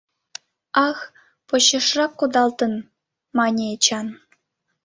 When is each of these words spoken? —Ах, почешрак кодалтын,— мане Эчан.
—Ах, 0.87 0.99
почешрак 1.47 2.11
кодалтын,— 2.19 2.73
мане 3.37 3.63
Эчан. 3.75 4.07